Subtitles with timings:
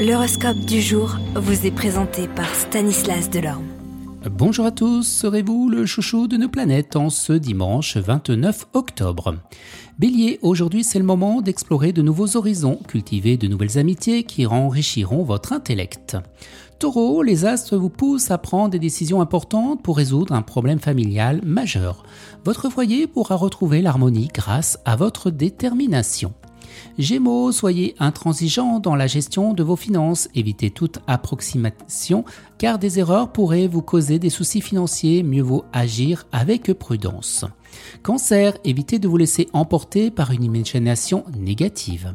[0.00, 3.66] L'horoscope du jour vous est présenté par Stanislas Delorme.
[4.30, 9.34] Bonjour à tous, serez-vous le chouchou de nos planètes en ce dimanche 29 octobre?
[9.98, 15.22] Bélier, aujourd'hui c'est le moment d'explorer de nouveaux horizons, cultiver de nouvelles amitiés qui enrichiront
[15.22, 16.16] votre intellect.
[16.78, 21.42] Taureau, les astres vous poussent à prendre des décisions importantes pour résoudre un problème familial
[21.44, 22.04] majeur.
[22.46, 26.32] Votre foyer pourra retrouver l'harmonie grâce à votre détermination.
[26.98, 32.24] Gémeaux, soyez intransigeants dans la gestion de vos finances, évitez toute approximation
[32.58, 37.44] car des erreurs pourraient vous causer des soucis financiers, mieux vaut agir avec prudence.
[38.02, 42.14] Cancer, évitez de vous laisser emporter par une imagination négative.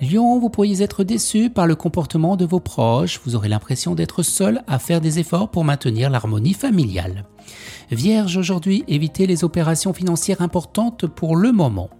[0.00, 4.22] Lion, vous pourriez être déçu par le comportement de vos proches, vous aurez l'impression d'être
[4.22, 7.24] seul à faire des efforts pour maintenir l'harmonie familiale.
[7.90, 11.90] Vierge, aujourd'hui, évitez les opérations financières importantes pour le moment.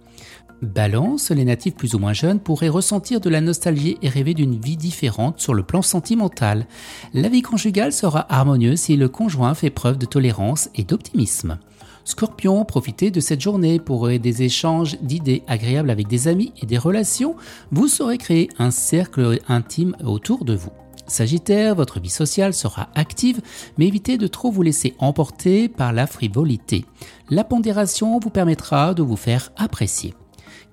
[0.61, 4.59] Balance, les natifs plus ou moins jeunes pourraient ressentir de la nostalgie et rêver d'une
[4.59, 6.67] vie différente sur le plan sentimental.
[7.13, 11.59] La vie conjugale sera harmonieuse si le conjoint fait preuve de tolérance et d'optimisme.
[12.03, 16.77] Scorpion, profitez de cette journée pour des échanges d'idées agréables avec des amis et des
[16.77, 17.35] relations.
[17.71, 20.71] Vous saurez créer un cercle intime autour de vous.
[21.07, 23.41] Sagittaire, votre vie sociale sera active,
[23.77, 26.85] mais évitez de trop vous laisser emporter par la frivolité.
[27.29, 30.13] La pondération vous permettra de vous faire apprécier.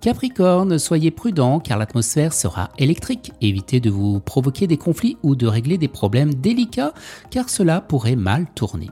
[0.01, 3.33] Capricorne, soyez prudent car l'atmosphère sera électrique.
[3.41, 6.95] Évitez de vous provoquer des conflits ou de régler des problèmes délicats
[7.31, 8.91] car cela pourrait mal tourner.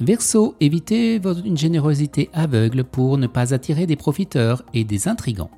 [0.00, 5.50] Verseau, évitez une générosité aveugle pour ne pas attirer des profiteurs et des intrigants.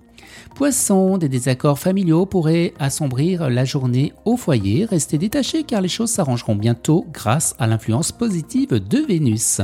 [0.55, 4.85] Poisson, des désaccords familiaux pourraient assombrir la journée au foyer.
[4.85, 9.61] Restez détachés car les choses s'arrangeront bientôt grâce à l'influence positive de Vénus.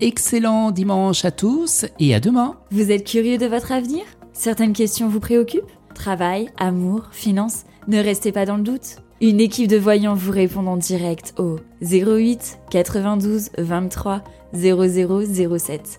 [0.00, 2.56] Excellent dimanche à tous et à demain.
[2.70, 4.02] Vous êtes curieux de votre avenir?
[4.32, 5.70] Certaines questions vous préoccupent?
[5.94, 7.64] Travail, amour, finances?
[7.86, 8.96] Ne restez pas dans le doute.
[9.20, 15.98] Une équipe de voyants vous répond en direct au 08 92 23 0007.